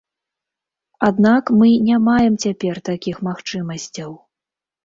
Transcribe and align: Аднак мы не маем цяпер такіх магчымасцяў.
Аднак 1.07 1.43
мы 1.59 1.69
не 1.89 1.99
маем 2.07 2.33
цяпер 2.47 2.75
такіх 2.89 3.23
магчымасцяў. 3.29 4.11